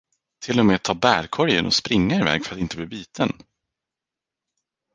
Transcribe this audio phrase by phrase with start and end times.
[0.43, 3.31] Till och med ta bärkorgen och springa er väg för att inte bli biten?